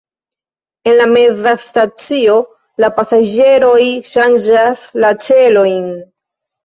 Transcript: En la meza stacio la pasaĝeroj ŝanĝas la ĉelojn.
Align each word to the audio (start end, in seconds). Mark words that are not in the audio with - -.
En 0.91 0.95
la 0.99 1.05
meza 1.09 1.51
stacio 1.63 2.37
la 2.85 2.91
pasaĝeroj 3.01 3.85
ŝanĝas 4.15 4.83
la 5.05 5.13
ĉelojn. 5.27 5.93